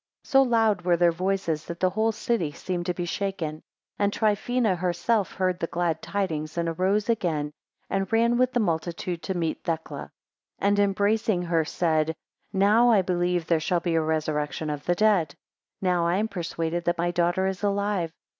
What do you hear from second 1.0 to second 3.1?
voices, that the whole city seemed to be